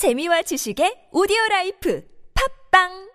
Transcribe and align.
재미와 0.00 0.40
지식의 0.48 1.12
오디오 1.12 1.36
라이프. 1.50 2.00
팝빵 2.32 3.09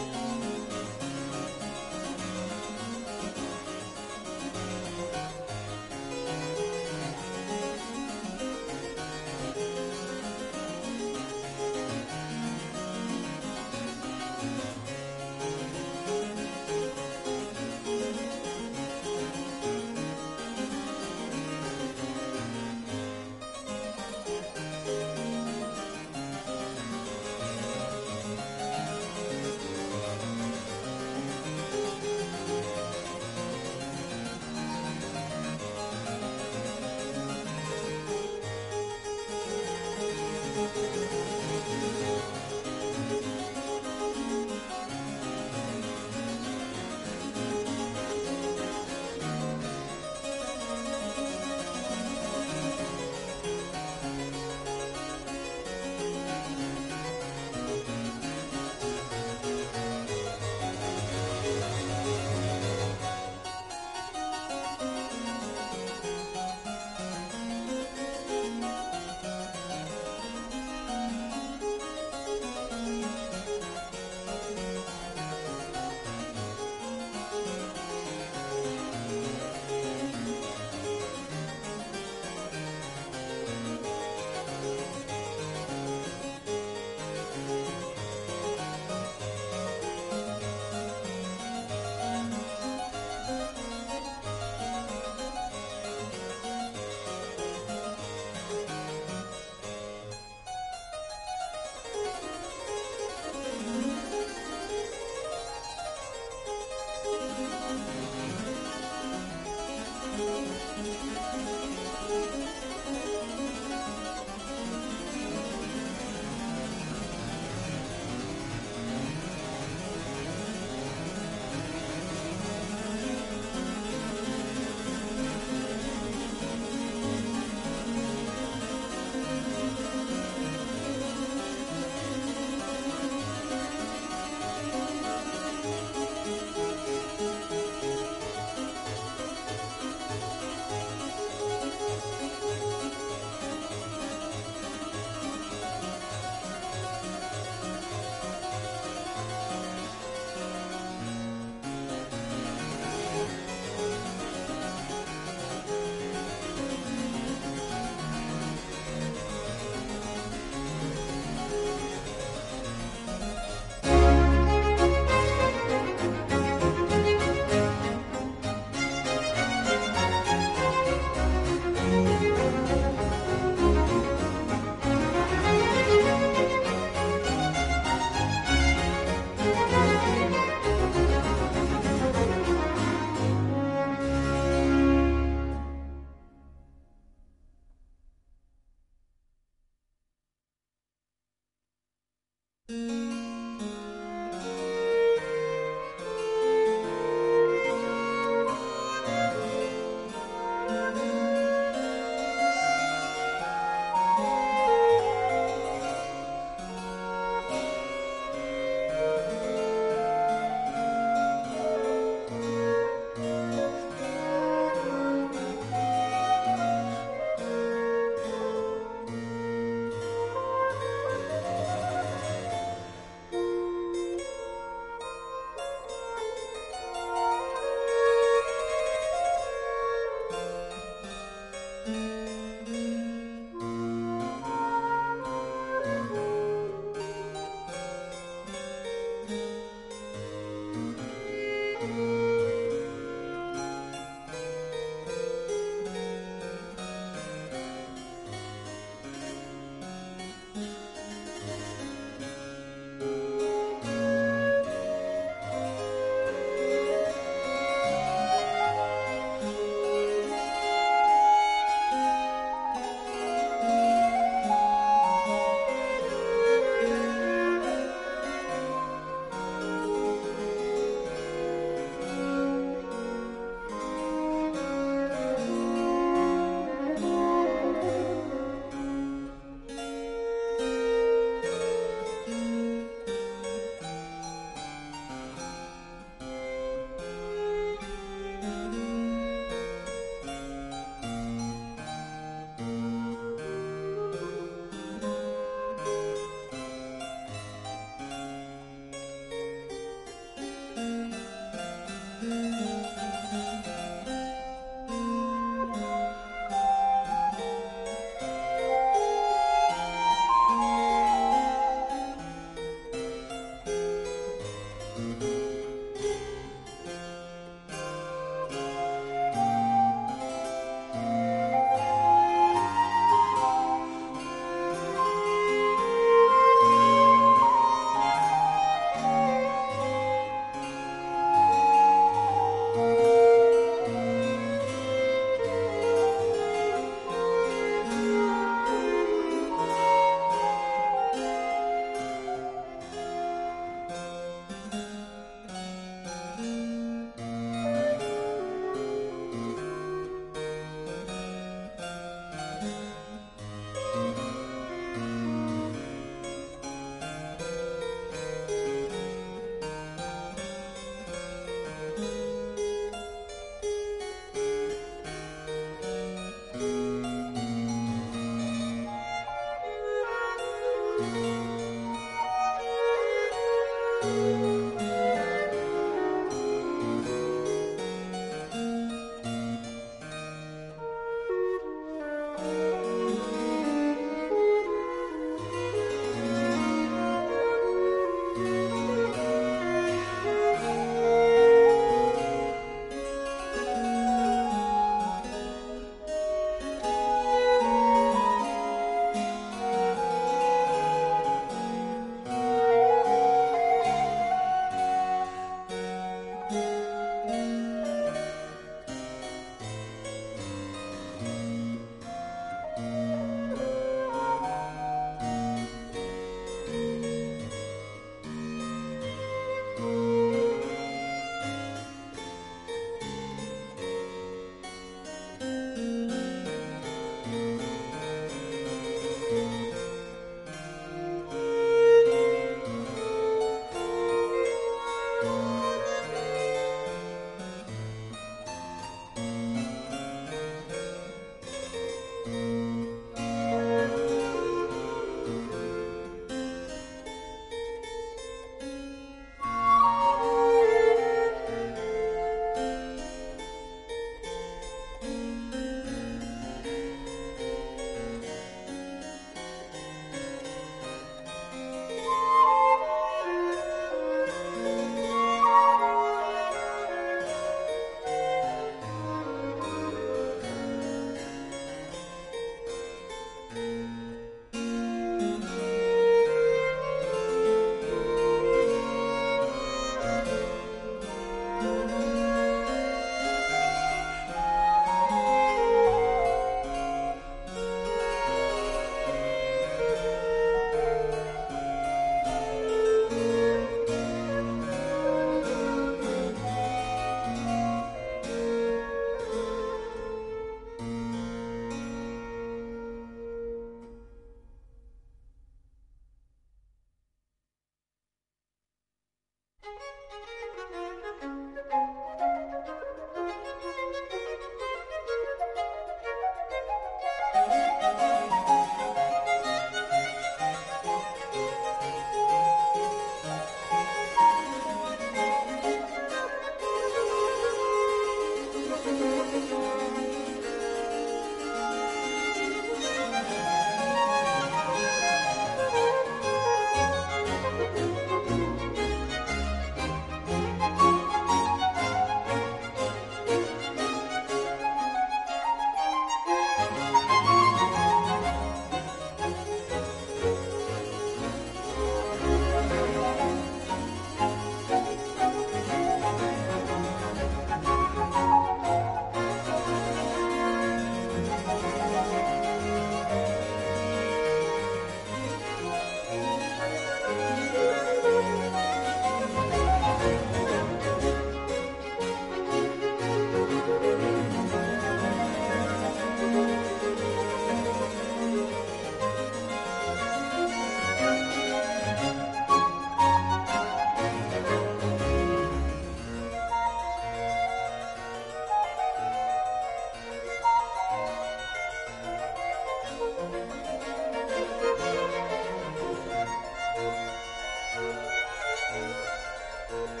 Thank 599.70 600.00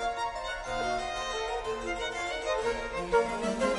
you. 3.62 3.77